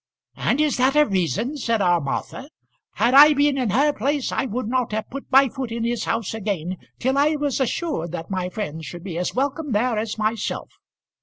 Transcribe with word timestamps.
"And 0.35 0.59
is 0.59 0.77
that 0.77 0.95
a 0.95 1.05
reason?" 1.05 1.57
said 1.57 1.79
our 1.79 2.01
Martha. 2.01 2.49
"Had 2.93 3.13
I 3.13 3.33
been 3.33 3.55
in 3.55 3.69
her 3.69 3.93
place 3.93 4.31
I 4.31 4.45
would 4.45 4.67
not 4.67 4.93
have 4.93 5.11
put 5.11 5.31
my 5.31 5.47
foot 5.47 5.71
in 5.71 5.83
his 5.83 6.05
house 6.05 6.33
again 6.33 6.77
till 6.97 7.19
I 7.19 7.35
was 7.35 7.59
assured 7.59 8.11
that 8.13 8.31
my 8.31 8.49
friend 8.49 8.83
should 8.83 9.03
be 9.03 9.19
as 9.19 9.35
welcome 9.35 9.73
there 9.73 9.99
as 9.99 10.17
myself. 10.17 10.71